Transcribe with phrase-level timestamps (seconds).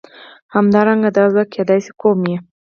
[0.55, 2.35] همدارنګه دا ځواک کېدای شي قوم وي.